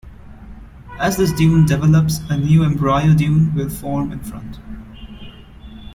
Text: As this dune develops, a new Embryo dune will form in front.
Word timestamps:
As 0.97 1.17
this 1.17 1.31
dune 1.31 1.67
develops, 1.67 2.21
a 2.27 2.35
new 2.35 2.63
Embryo 2.63 3.13
dune 3.13 3.53
will 3.53 3.69
form 3.69 4.11
in 4.11 4.19
front. 4.21 4.57